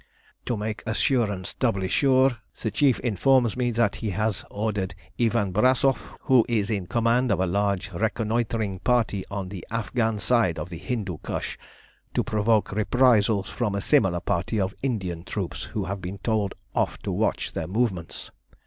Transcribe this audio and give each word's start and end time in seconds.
"To 0.47 0.57
make 0.57 0.81
assurance 0.87 1.53
doubly 1.53 1.87
sure, 1.87 2.37
the 2.59 2.71
Chief 2.71 2.99
informs 3.01 3.55
me 3.55 3.69
that 3.69 3.97
he 3.97 4.09
has 4.09 4.43
ordered 4.49 4.95
Ivan 5.19 5.51
Brassoff, 5.51 6.15
who 6.21 6.43
is 6.49 6.71
in 6.71 6.87
command 6.87 7.31
of 7.31 7.39
a 7.39 7.45
large 7.45 7.91
reconnoitring 7.91 8.79
party 8.79 9.23
on 9.29 9.49
the 9.49 9.63
Afghan 9.69 10.17
side 10.17 10.57
of 10.57 10.69
the 10.69 10.79
Hindu 10.79 11.19
Kush, 11.19 11.55
to 12.15 12.23
provoke 12.23 12.71
reprisals 12.71 13.47
from 13.51 13.75
a 13.75 13.81
similar 13.81 14.21
party 14.21 14.59
of 14.59 14.73
Indian 14.81 15.23
troops 15.23 15.65
who 15.65 15.83
have 15.83 16.01
been 16.01 16.17
told 16.17 16.55
off 16.73 16.97
to 17.03 17.11
watch 17.11 17.51
their 17.51 17.67
movements. 17.67 18.31